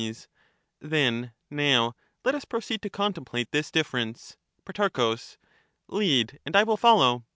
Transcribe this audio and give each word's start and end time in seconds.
Soc, 0.01 0.27
Then, 0.79 1.31
now 1.51 1.93
let 2.25 2.33
us 2.33 2.43
proceed 2.43 2.81
to 2.81 2.89
contemplate 2.89 3.51
this 3.51 3.69
dif 3.69 3.85
socrates, 3.85 4.35
ference. 4.65 4.65
Protarchits. 4.65 5.37
Pro, 5.87 5.99
Lead, 5.99 6.39
and 6.43 6.55
I 6.55 6.63
will 6.63 6.75
follow. 6.75 7.23